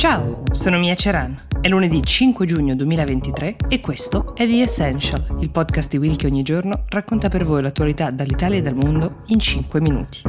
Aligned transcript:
Ciao, 0.00 0.44
sono 0.50 0.78
Mia 0.78 0.94
Ceran. 0.94 1.38
È 1.60 1.68
lunedì 1.68 2.02
5 2.02 2.46
giugno 2.46 2.74
2023 2.74 3.56
e 3.68 3.80
questo 3.80 4.34
è 4.34 4.46
The 4.46 4.62
Essential, 4.62 5.36
il 5.40 5.50
podcast 5.50 5.90
di 5.90 5.98
Will 5.98 6.16
che 6.16 6.26
ogni 6.26 6.42
giorno 6.42 6.84
racconta 6.88 7.28
per 7.28 7.44
voi 7.44 7.60
l'attualità 7.60 8.10
dall'Italia 8.10 8.56
e 8.56 8.62
dal 8.62 8.76
mondo 8.76 9.24
in 9.26 9.38
5 9.38 9.78
minuti. 9.78 10.22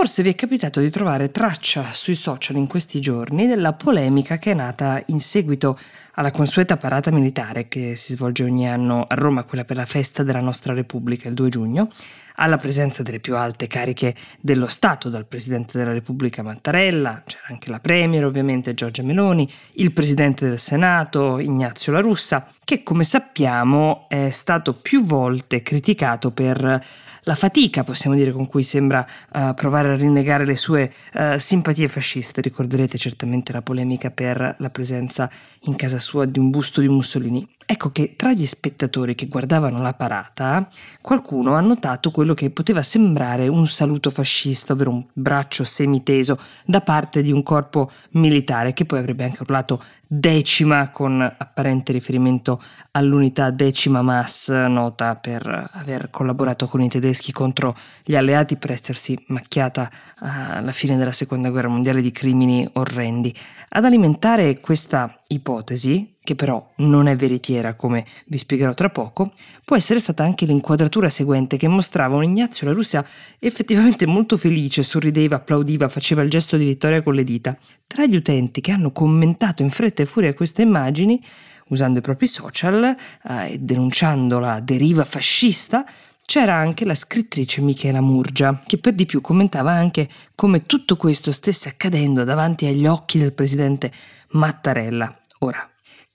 Forse 0.00 0.22
vi 0.22 0.30
è 0.30 0.34
capitato 0.34 0.80
di 0.80 0.88
trovare 0.88 1.30
traccia 1.30 1.92
sui 1.92 2.14
social 2.14 2.56
in 2.56 2.66
questi 2.66 3.00
giorni 3.00 3.46
della 3.46 3.74
polemica 3.74 4.38
che 4.38 4.52
è 4.52 4.54
nata 4.54 5.02
in 5.08 5.20
seguito 5.20 5.78
alla 6.12 6.30
consueta 6.30 6.78
parata 6.78 7.10
militare 7.10 7.68
che 7.68 7.96
si 7.96 8.14
svolge 8.14 8.44
ogni 8.44 8.66
anno 8.66 9.04
a 9.06 9.14
Roma, 9.14 9.44
quella 9.44 9.66
per 9.66 9.76
la 9.76 9.84
festa 9.84 10.22
della 10.22 10.40
nostra 10.40 10.72
Repubblica 10.72 11.28
il 11.28 11.34
2 11.34 11.48
giugno, 11.50 11.90
alla 12.36 12.56
presenza 12.56 13.02
delle 13.02 13.20
più 13.20 13.36
alte 13.36 13.66
cariche 13.66 14.14
dello 14.40 14.68
Stato, 14.68 15.10
dal 15.10 15.26
Presidente 15.26 15.76
della 15.76 15.92
Repubblica 15.92 16.42
Mattarella, 16.42 17.22
c'era 17.26 17.48
anche 17.48 17.70
la 17.70 17.80
Premier 17.80 18.24
ovviamente 18.24 18.72
Giorgia 18.72 19.02
Meloni, 19.02 19.46
il 19.74 19.92
Presidente 19.92 20.48
del 20.48 20.58
Senato 20.58 21.38
Ignazio 21.38 21.92
La 21.92 22.00
Russa, 22.00 22.50
che 22.64 22.82
come 22.82 23.04
sappiamo 23.04 24.06
è 24.08 24.30
stato 24.30 24.72
più 24.72 25.04
volte 25.04 25.60
criticato 25.60 26.30
per 26.30 26.86
la 27.24 27.34
fatica, 27.34 27.84
possiamo 27.84 28.16
dire, 28.16 28.32
con 28.32 28.46
cui 28.46 28.62
sembra 28.62 29.06
uh, 29.32 29.54
provare 29.54 29.92
a 29.92 29.96
rinnegare 29.96 30.44
le 30.44 30.56
sue 30.56 30.92
uh, 31.14 31.38
simpatie 31.38 31.88
fasciste. 31.88 32.40
Ricorderete 32.40 32.98
certamente 32.98 33.52
la 33.52 33.62
polemica 33.62 34.10
per 34.10 34.56
la 34.58 34.70
presenza 34.70 35.30
in 35.64 35.76
casa 35.76 35.98
sua 35.98 36.24
di 36.24 36.38
un 36.38 36.50
busto 36.50 36.80
di 36.80 36.88
Mussolini. 36.88 37.46
Ecco 37.66 37.92
che 37.92 38.14
tra 38.16 38.32
gli 38.32 38.46
spettatori 38.46 39.14
che 39.14 39.28
guardavano 39.28 39.80
la 39.80 39.94
parata, 39.94 40.68
qualcuno 41.00 41.54
ha 41.54 41.60
notato 41.60 42.10
quello 42.10 42.34
che 42.34 42.50
poteva 42.50 42.82
sembrare 42.82 43.46
un 43.46 43.66
saluto 43.66 44.10
fascista, 44.10 44.72
ovvero 44.72 44.90
un 44.90 45.04
braccio 45.12 45.62
semiteso 45.62 46.38
da 46.64 46.80
parte 46.80 47.22
di 47.22 47.30
un 47.30 47.42
corpo 47.42 47.90
militare 48.10 48.72
che 48.72 48.84
poi 48.84 48.98
avrebbe 48.98 49.24
anche 49.24 49.42
urlato 49.42 49.80
decima 50.12 50.90
con 50.90 51.20
apparente 51.20 51.92
riferimento 51.92 52.60
all'unità 52.90 53.50
decima 53.50 54.02
mass 54.02 54.50
nota 54.50 55.14
per 55.14 55.68
aver 55.74 56.10
collaborato 56.10 56.66
con 56.66 56.82
i 56.82 56.88
tedeschi 56.88 57.30
contro 57.30 57.76
gli 58.02 58.16
alleati 58.16 58.56
per 58.56 58.72
essersi 58.72 59.16
macchiata 59.28 59.88
alla 60.16 60.72
fine 60.72 60.96
della 60.96 61.12
seconda 61.12 61.50
guerra 61.50 61.68
mondiale 61.68 62.02
di 62.02 62.10
crimini 62.10 62.68
orrendi. 62.72 63.32
Ad 63.68 63.84
alimentare 63.84 64.58
questa 64.58 65.20
ipotesi, 65.28 66.16
che 66.22 66.34
però 66.34 66.72
non 66.76 67.08
è 67.08 67.16
veritiera 67.16 67.74
come 67.74 68.04
vi 68.26 68.38
spiegherò 68.38 68.74
tra 68.74 68.90
poco, 68.90 69.32
può 69.64 69.76
essere 69.76 70.00
stata 70.00 70.22
anche 70.22 70.44
l'inquadratura 70.44 71.08
seguente 71.08 71.56
che 71.56 71.66
mostrava 71.66 72.16
un 72.16 72.24
Ignazio 72.24 72.66
la 72.66 72.72
Russia 72.72 73.04
effettivamente 73.38 74.06
molto 74.06 74.36
felice, 74.36 74.82
sorrideva, 74.82 75.36
applaudiva, 75.36 75.88
faceva 75.88 76.22
il 76.22 76.30
gesto 76.30 76.56
di 76.56 76.66
vittoria 76.66 77.02
con 77.02 77.14
le 77.14 77.24
dita. 77.24 77.56
Tra 77.86 78.06
gli 78.06 78.16
utenti 78.16 78.60
che 78.60 78.70
hanno 78.70 78.92
commentato 78.92 79.62
in 79.62 79.70
fretta 79.70 80.02
e 80.02 80.06
furia 80.06 80.34
queste 80.34 80.62
immagini, 80.62 81.20
usando 81.68 81.98
i 81.98 82.02
propri 82.02 82.26
social 82.26 82.84
eh, 82.84 83.52
e 83.52 83.58
denunciando 83.58 84.38
la 84.38 84.60
deriva 84.60 85.04
fascista, 85.04 85.84
c'era 86.24 86.54
anche 86.54 86.84
la 86.84 86.94
scrittrice 86.94 87.60
Michela 87.60 88.00
Murgia, 88.00 88.62
che 88.64 88.78
per 88.78 88.92
di 88.92 89.04
più 89.04 89.20
commentava 89.20 89.72
anche 89.72 90.08
come 90.36 90.64
tutto 90.66 90.96
questo 90.96 91.32
stesse 91.32 91.70
accadendo 91.70 92.22
davanti 92.22 92.66
agli 92.66 92.86
occhi 92.86 93.18
del 93.18 93.32
presidente 93.32 93.90
Mattarella. 94.28 95.18
Ora, 95.40 95.69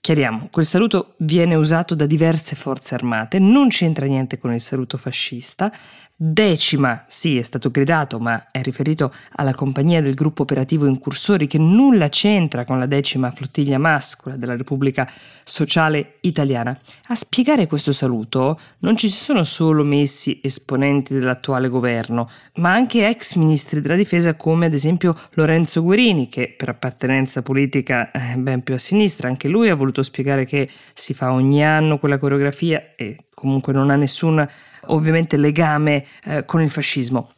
Chiariamo, 0.06 0.50
quel 0.52 0.64
saluto 0.64 1.14
viene 1.16 1.56
usato 1.56 1.96
da 1.96 2.06
diverse 2.06 2.54
forze 2.54 2.94
armate, 2.94 3.40
non 3.40 3.66
c'entra 3.66 4.06
niente 4.06 4.38
con 4.38 4.52
il 4.54 4.60
saluto 4.60 4.96
fascista, 4.96 5.72
Decima, 6.18 7.04
sì, 7.08 7.36
è 7.36 7.42
stato 7.42 7.70
gridato, 7.70 8.18
ma 8.18 8.50
è 8.50 8.62
riferito 8.62 9.12
alla 9.32 9.52
compagnia 9.52 10.00
del 10.00 10.14
gruppo 10.14 10.44
operativo 10.44 10.86
Incursori 10.86 11.46
che 11.46 11.58
nulla 11.58 12.08
c'entra 12.08 12.64
con 12.64 12.78
la 12.78 12.86
decima 12.86 13.30
flottiglia 13.30 13.76
mascola 13.76 14.36
della 14.36 14.56
Repubblica 14.56 15.06
Sociale 15.44 16.14
Italiana. 16.20 16.74
A 17.08 17.14
spiegare 17.14 17.66
questo 17.66 17.92
saluto 17.92 18.58
non 18.78 18.96
ci 18.96 19.10
si 19.10 19.18
sono 19.18 19.42
solo 19.42 19.84
messi 19.84 20.40
esponenti 20.42 21.12
dell'attuale 21.12 21.68
governo, 21.68 22.30
ma 22.54 22.72
anche 22.72 23.06
ex 23.06 23.34
ministri 23.34 23.82
della 23.82 23.94
difesa 23.94 24.36
come 24.36 24.64
ad 24.64 24.72
esempio 24.72 25.14
Lorenzo 25.32 25.82
Guerini, 25.82 26.30
che 26.30 26.54
per 26.56 26.70
appartenenza 26.70 27.42
politica 27.42 28.10
è 28.10 28.36
ben 28.38 28.62
più 28.62 28.72
a 28.72 28.78
sinistra, 28.78 29.28
anche 29.28 29.48
lui 29.48 29.68
ha 29.68 29.74
voluto 29.74 30.02
spiegare 30.02 30.46
che 30.46 30.66
si 30.94 31.12
fa 31.12 31.30
ogni 31.30 31.62
anno 31.62 31.98
quella 31.98 32.16
coreografia 32.16 32.94
e 32.96 33.18
comunque 33.36 33.74
non 33.74 33.90
ha 33.90 33.96
nessun 33.96 34.44
ovviamente 34.86 35.36
legame 35.36 36.06
eh, 36.24 36.46
con 36.46 36.62
il 36.62 36.70
fascismo. 36.70 37.32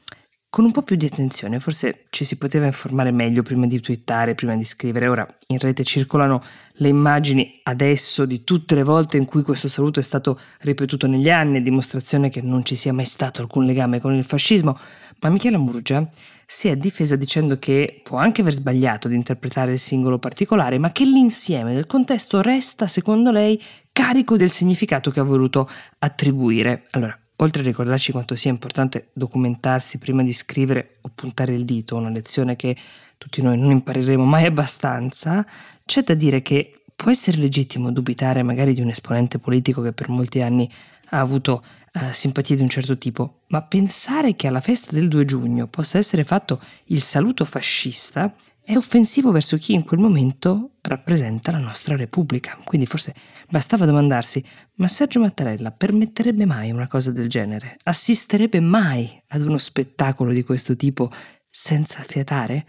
Con 0.51 0.65
un 0.65 0.71
po' 0.73 0.83
più 0.83 0.97
di 0.97 1.05
attenzione, 1.05 1.59
forse 1.59 2.05
ci 2.09 2.25
si 2.25 2.39
poteva 2.39 2.65
informare 2.65 3.11
meglio 3.11 3.43
prima 3.43 3.67
di 3.67 3.81
twittare, 3.81 4.35
prima 4.35 4.57
di 4.57 4.65
scrivere. 4.65 5.09
Ora 5.09 5.27
in 5.49 5.59
rete 5.59 5.85
circolano 5.85 6.43
le 6.75 6.89
immagini 6.89 7.61
adesso 7.65 8.25
di 8.25 8.45
tutte 8.45 8.75
le 8.75 8.83
volte 8.83 9.19
in 9.19 9.27
cui 9.27 9.43
questo 9.43 9.69
saluto 9.69 10.01
è 10.01 10.03
stato 10.03 10.39
ripetuto 10.61 11.07
negli 11.07 11.29
anni, 11.29 11.61
dimostrazione 11.61 12.31
che 12.31 12.41
non 12.41 12.65
ci 12.65 12.77
sia 12.77 12.95
mai 12.95 13.05
stato 13.05 13.43
alcun 13.43 13.67
legame 13.67 14.01
con 14.01 14.15
il 14.15 14.25
fascismo. 14.25 14.79
Ma 15.21 15.29
Michela 15.29 15.59
Murgia 15.59 16.09
si 16.47 16.69
è 16.69 16.77
difesa 16.77 17.15
dicendo 17.17 17.59
che 17.59 18.01
può 18.03 18.17
anche 18.17 18.41
aver 18.41 18.55
sbagliato 18.55 19.07
di 19.09 19.17
interpretare 19.17 19.73
il 19.73 19.79
singolo 19.79 20.19
particolare, 20.19 20.79
ma 20.79 20.93
che 20.93 21.05
l'insieme 21.05 21.75
del 21.75 21.87
contesto 21.87 22.41
resta, 22.41 22.87
secondo 22.87 23.31
lei, 23.31 23.61
carico 23.99 24.37
del 24.37 24.49
significato 24.49 25.11
che 25.11 25.19
ha 25.19 25.25
voluto 25.25 25.69
attribuire. 25.99 26.87
Allora, 26.93 27.19
Oltre 27.41 27.63
a 27.63 27.65
ricordarci 27.65 28.11
quanto 28.11 28.35
sia 28.35 28.51
importante 28.51 29.11
documentarsi 29.13 29.99
prima 29.99 30.25
di 30.25 30.33
scrivere 30.33 30.97
o 31.03 31.11
puntare 31.15 31.55
il 31.55 31.65
dito, 31.65 31.95
una 31.95 32.09
lezione 32.09 32.57
che 32.57 32.77
tutti 33.17 33.41
noi 33.43 33.57
non 33.57 33.71
impareremo 33.71 34.25
mai 34.25 34.45
abbastanza, 34.45 35.47
c'è 35.85 36.03
da 36.03 36.15
dire 36.15 36.43
che 36.43 36.83
può 36.97 37.13
essere 37.13 37.37
legittimo 37.37 37.93
dubitare 37.93 38.43
magari 38.43 38.75
di 38.75 38.81
un 38.81 38.89
esponente 38.89 39.39
politico 39.39 39.83
che 39.83 39.93
per 39.93 40.09
molti 40.09 40.43
anni 40.43 40.69
ha 41.11 41.21
avuto 41.21 41.63
uh, 41.93 42.11
simpatie 42.11 42.57
di 42.57 42.63
un 42.63 42.69
certo 42.69 42.99
tipo, 42.99 43.43
ma 43.51 43.63
pensare 43.63 44.35
che 44.35 44.49
alla 44.49 44.61
festa 44.61 44.91
del 44.91 45.07
2 45.07 45.25
giugno 45.25 45.69
possa 45.69 45.97
essere 45.99 46.25
fatto 46.25 46.61
il 46.87 47.01
saluto 47.01 47.45
fascista 47.45 48.35
è 48.69 48.77
offensivo 48.77 49.33
verso 49.33 49.57
chi 49.57 49.73
in 49.73 49.83
quel 49.83 49.99
momento 49.99 50.73
rappresenta 50.83 51.51
la 51.51 51.57
nostra 51.57 51.97
Repubblica. 51.97 52.59
Quindi 52.65 52.87
forse 52.87 53.15
bastava 53.49 53.87
domandarsi, 53.87 54.45
ma 54.75 54.87
Sergio 54.87 55.21
Mattarella 55.21 55.71
permetterebbe 55.71 56.45
mai 56.45 56.71
una 56.71 56.87
cosa 56.87 57.11
del 57.11 57.31
genere? 57.31 57.79
Assisterebbe 57.85 58.61
mai 58.61 59.23
ad 59.29 59.41
uno 59.41 59.57
spettacolo 59.57 60.33
di 60.33 60.43
questo 60.43 60.77
tipo 60.77 61.11
senza 61.49 62.03
fiatare? 62.07 62.67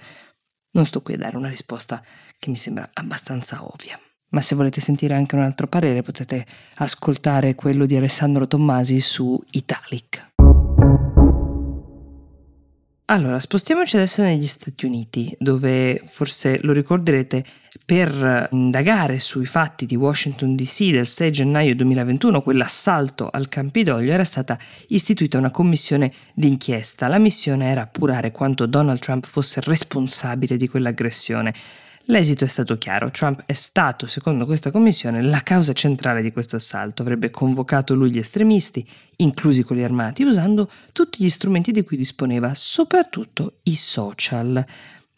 Non 0.72 0.86
sto 0.86 1.02
qui 1.02 1.16
a 1.16 1.18
dare 1.18 1.36
una 1.36 1.50
risposta 1.50 2.02
che 2.38 2.50
mi 2.50 2.56
sembra 2.56 2.90
abbastanza 2.94 3.66
ovvia. 3.66 4.00
Ma 4.30 4.40
se 4.40 4.56
volete 4.56 4.80
sentire 4.80 5.16
anche 5.16 5.36
un 5.36 5.42
altro 5.42 5.68
parere 5.68 6.02
potete 6.02 6.46
ascoltare 6.76 7.56
quello 7.56 7.86
di 7.86 7.98
Alessandro 7.98 8.48
Tommasi 8.48 9.02
su 9.02 9.38
Italic. 9.52 10.29
Allora, 13.12 13.40
spostiamoci 13.40 13.96
adesso 13.96 14.22
negli 14.22 14.46
Stati 14.46 14.86
Uniti, 14.86 15.36
dove 15.40 16.00
forse 16.06 16.60
lo 16.62 16.74
ricorderete 16.74 17.44
per 17.84 18.50
indagare 18.52 19.18
sui 19.18 19.48
fatti 19.48 19.88
di 19.88 19.96
Washington 19.96 20.56
DC 20.56 20.92
del 20.92 21.08
6 21.08 21.32
gennaio 21.32 21.74
2021, 21.74 22.44
quell'assalto 22.44 23.28
al 23.32 23.50
Campidoglio, 23.50 24.12
era 24.12 24.24
stata 24.24 24.60
istituita 24.90 25.40
una 25.40 25.50
commissione 25.50 26.14
d'inchiesta. 26.36 27.08
La 27.08 27.18
missione 27.18 27.72
era 27.72 27.82
appurare 27.82 28.30
quanto 28.30 28.68
Donald 28.68 29.00
Trump 29.00 29.26
fosse 29.26 29.60
responsabile 29.62 30.56
di 30.56 30.68
quell'aggressione. 30.68 31.54
L'esito 32.10 32.44
è 32.44 32.48
stato 32.48 32.76
chiaro, 32.80 33.12
Trump 33.12 33.44
è 33.46 33.54
stato, 33.54 34.08
secondo 34.08 34.48
questa 34.48 34.72
commissione, 34.72 35.22
la 35.22 35.44
causa 35.44 35.74
centrale 35.74 36.24
di 36.24 36.32
questo 36.32 36.56
assalto, 36.56 37.04
avrebbe 37.04 37.30
convocato 37.30 37.94
lui 37.94 38.10
gli 38.10 38.18
estremisti, 38.18 38.84
inclusi 39.18 39.62
quelli 39.62 39.84
armati, 39.84 40.24
usando 40.24 40.68
tutti 40.92 41.24
gli 41.24 41.30
strumenti 41.30 41.72
di 41.72 41.84
cui 41.84 41.98
disponeva, 41.98 42.56
soprattutto 42.56 43.60
i 43.64 43.76
social. 43.76 44.66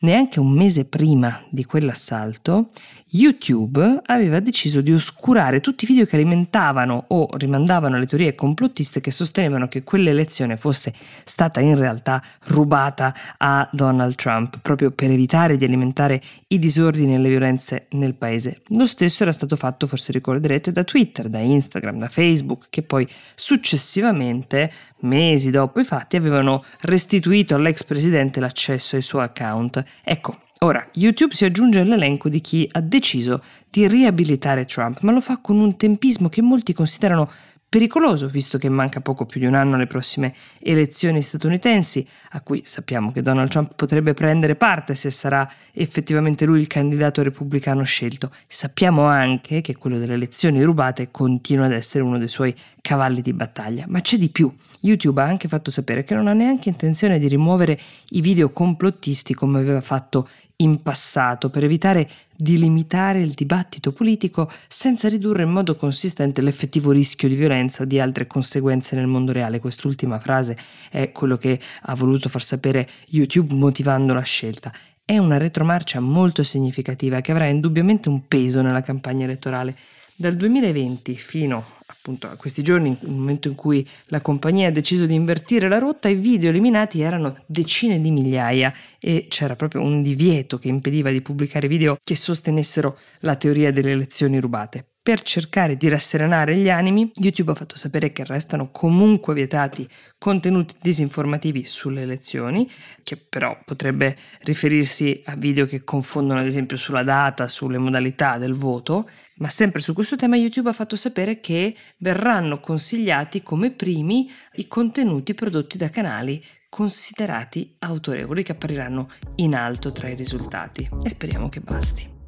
Neanche 0.04 0.40
un 0.40 0.52
mese 0.52 0.86
prima 0.86 1.44
di 1.50 1.64
quell'assalto, 1.64 2.70
YouTube 3.12 4.00
aveva 4.06 4.40
deciso 4.40 4.82
di 4.82 4.92
oscurare 4.92 5.60
tutti 5.60 5.84
i 5.84 5.88
video 5.88 6.06
che 6.06 6.16
alimentavano 6.16 7.06
o 7.10 7.30
rimandavano 7.34 8.00
le 8.00 8.08
teorie 8.08 8.34
complottiste 8.34 9.00
che 9.00 9.12
sostenevano 9.12 9.68
che 9.68 9.84
quell'elezione 9.84 10.58
fosse 10.58 10.94
stata 11.24 11.60
in 11.60 11.78
realtà 11.78 12.24
rubata 12.46 13.14
a 13.38 13.70
Donald 13.72 14.16
Trump, 14.16 14.60
proprio 14.62 14.90
per 14.90 15.12
evitare 15.12 15.56
di 15.56 15.66
alimentare 15.66 16.20
i 16.48 16.58
disordini 16.58 17.14
e 17.14 17.20
le 17.20 17.30
violenze 17.30 17.86
nel 17.92 18.16
paese. 18.16 18.62
Lo 18.70 18.88
stesso 18.88 19.22
era 19.22 19.34
stato 19.34 19.56
fatto, 19.56 19.86
forse 19.86 20.12
ricorderete, 20.14 20.72
da 20.72 20.84
Twitter, 20.84 21.28
da 21.30 21.40
Instagram, 21.40 22.00
da 22.00 22.08
Facebook, 22.08 22.68
che 22.70 22.82
poi 22.82 23.08
successivamente, 23.36 24.72
mesi 25.02 25.52
dopo 25.52 25.80
i 25.80 25.84
fatti, 25.84 26.16
avevano 26.16 26.64
restituito 26.82 27.54
all'ex 27.54 27.84
presidente 27.84 28.40
l'accesso 28.40 28.96
ai 28.96 29.02
suoi 29.04 29.26
account 29.26 29.84
Ecco, 30.04 30.38
ora 30.60 30.88
YouTube 30.94 31.34
si 31.34 31.46
aggiunge 31.46 31.80
all'elenco 31.80 32.30
di 32.30 32.42
chi 32.42 32.68
ha 32.72 32.82
deciso 32.82 33.44
di 33.70 33.88
riabilitare 33.88 34.66
Trump, 34.66 35.02
ma 35.02 35.12
lo 35.12 35.22
fa 35.22 35.38
con 35.38 35.58
un 35.58 35.78
tempismo 35.78 36.30
che 36.30 36.42
molti 36.42 36.74
considerano 36.74 37.30
Pericoloso, 37.72 38.28
visto 38.28 38.58
che 38.58 38.68
manca 38.68 39.00
poco 39.00 39.26
più 39.26 39.40
di 39.40 39.46
un 39.46 39.54
anno 39.54 39.76
alle 39.76 39.88
prossime 39.88 40.36
elezioni 40.60 41.22
statunitensi, 41.22 42.06
a 42.32 42.42
cui 42.42 42.64
sappiamo 42.66 43.14
che 43.14 43.22
Donald 43.22 43.48
Trump 43.48 43.76
potrebbe 43.76 44.14
prendere 44.14 44.58
parte 44.58 44.94
se 44.94 45.10
sarà 45.10 45.50
effettivamente 45.72 46.44
lui 46.44 46.60
il 46.60 46.68
candidato 46.68 47.24
repubblicano 47.24 47.84
scelto. 47.84 48.30
Sappiamo 48.46 49.06
anche 49.06 49.62
che 49.62 49.78
quello 49.78 50.00
delle 50.00 50.16
elezioni 50.16 50.62
rubate 50.64 51.12
continua 51.12 51.64
ad 51.64 51.72
essere 51.72 52.04
uno 52.04 52.18
dei 52.18 52.28
suoi 52.28 52.54
cavalli 52.82 53.22
di 53.22 53.32
battaglia. 53.32 53.86
Ma 53.88 54.02
c'è 54.02 54.18
di 54.18 54.28
più. 54.28 54.54
YouTube 54.82 55.22
ha 55.22 55.26
anche 55.26 55.48
fatto 55.48 55.72
sapere 55.72 56.04
che 56.04 56.14
non 56.14 56.28
ha 56.28 56.34
neanche 56.34 56.68
intenzione 56.68 57.20
di 57.20 57.30
rimuovere 57.30 57.80
i 58.10 58.20
video 58.20 58.50
complottisti 58.50 59.34
come 59.34 59.60
aveva 59.60 59.80
fatto 59.80 60.28
in 60.62 60.82
passato 60.82 61.50
per 61.50 61.64
evitare 61.64 62.10
di 62.36 62.58
limitare 62.58 63.22
il 63.22 63.32
dibattito 63.32 63.92
politico 63.92 64.52
senza 64.68 65.08
ridurre 65.08 65.44
in 65.44 65.52
modo 65.52 65.76
consistente 65.76 66.42
l'effettivo 66.42 66.92
rischio 66.92 67.28
di 67.28 67.36
violenza 67.36 67.84
o 67.84 67.86
di 67.86 68.00
altre 68.00 68.26
conseguenze 68.26 68.96
nel 68.96 69.06
mondo 69.06 69.32
reale. 69.32 69.60
Quest'ultima 69.60 70.20
frase 70.20 70.58
è 70.90 71.12
quello 71.12 71.38
che 71.38 71.60
ha 71.82 71.96
voluto 71.96 72.30
far 72.30 72.42
sapere 72.42 72.90
YouTube 73.10 73.54
motivando 73.54 74.14
la 74.14 74.24
scelta. 74.24 74.74
È 75.06 75.18
una 75.18 75.38
retromarcia 75.38 76.00
molto 76.00 76.42
significativa 76.42 77.22
che 77.22 77.32
avrà 77.32 77.46
indubbiamente 77.48 78.10
un 78.10 78.28
peso 78.28 78.62
nella 78.62 78.82
campagna 78.82 79.26
elettorale. 79.26 79.76
Dal 80.16 80.36
2020 80.36 81.16
fino 81.16 81.64
appunto 82.02 82.28
a 82.28 82.36
questi 82.36 82.64
giorni, 82.64 82.98
nel 83.02 83.12
momento 83.12 83.48
in 83.48 83.54
cui 83.54 83.88
la 84.06 84.22
compagnia 84.22 84.70
ha 84.70 84.72
deciso 84.72 85.06
di 85.06 85.14
invertire 85.14 85.70
la 85.70 85.78
rotta, 85.78 86.10
i 86.10 86.16
video 86.16 86.50
eliminati 86.50 87.02
erano 87.02 87.38
decine 87.46 88.02
di 88.02 88.10
migliaia 88.10 88.74
e 89.00 89.28
c'era 89.30 89.56
proprio 89.56 89.84
un 89.84 90.02
divieto 90.02 90.58
che 90.58 90.68
impediva 90.68 91.12
di 91.12 91.22
pubblicare 91.22 91.68
video 91.68 91.98
che 92.04 92.16
sostenessero 92.16 92.98
la 93.20 93.36
teoria 93.36 93.72
delle 93.72 93.92
elezioni 93.92 94.40
rubate. 94.40 94.91
Per 95.04 95.24
cercare 95.24 95.78
di 95.78 95.88
rasserenare 95.88 96.56
gli 96.58 96.70
animi, 96.70 97.12
YouTube 97.16 97.54
ha 97.54 97.56
fatto 97.56 97.76
sapere 97.76 98.12
che 98.12 98.24
restano 98.24 98.70
comunque 98.70 99.34
vietati 99.34 99.90
contenuti 100.20 100.76
disinformativi 100.80 101.64
sulle 101.64 102.04
elezioni, 102.04 102.70
che 103.02 103.18
però 103.18 103.60
potrebbe 103.66 104.16
riferirsi 104.42 105.20
a 105.26 105.36
video 105.36 105.66
che 105.66 105.84
confondono 105.84 106.42
ad 106.42 106.46
esempio 106.46 106.78
sulla 106.78 107.02
data, 107.02 107.48
sulle 107.48 107.80
modalità 107.80 108.38
del 108.38 108.54
voto, 108.54 109.10
ma 109.38 109.50
sempre 109.50 109.82
su 109.82 109.94
questo 109.94 110.16
tema 110.16 110.38
YouTube 110.38 110.70
ha 110.70 110.74
fatto 110.74 110.96
sapere 110.96 111.40
che 111.40 111.76
verranno 111.98 112.60
consigliati 112.60 113.42
come 113.42 113.72
primi 113.72 114.30
i 114.58 114.68
contenuti 114.68 115.34
prodotti 115.34 115.80
da 115.80 115.90
canali 115.90 116.46
considerati 116.70 117.74
autorevoli 117.80 118.44
che 118.44 118.52
appariranno 118.52 119.10
in 119.38 119.56
alto 119.56 119.92
tra 119.92 120.10
i 120.10 120.16
risultati 120.16 120.88
e 121.04 121.10
speriamo 121.10 121.50
che 121.50 121.60
basti. 121.60 122.21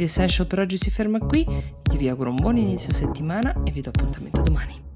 The 0.00 0.06
Essential 0.06 0.46
per 0.46 0.60
oggi 0.60 0.78
si 0.78 0.88
ferma 0.88 1.18
qui, 1.18 1.46
io 1.46 1.98
vi 1.98 2.08
auguro 2.08 2.30
un 2.30 2.36
buon 2.36 2.56
inizio 2.56 2.90
settimana 2.90 3.52
e 3.64 3.70
vi 3.70 3.82
do 3.82 3.90
appuntamento 3.90 4.40
domani. 4.40 4.89